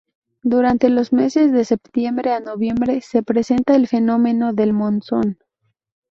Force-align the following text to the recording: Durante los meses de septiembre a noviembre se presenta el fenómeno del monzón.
Durante 0.41 0.89
los 0.89 1.13
meses 1.13 1.51
de 1.51 1.63
septiembre 1.63 2.33
a 2.33 2.39
noviembre 2.39 3.01
se 3.01 3.21
presenta 3.21 3.75
el 3.75 3.87
fenómeno 3.87 4.51
del 4.51 4.73
monzón. 4.73 5.37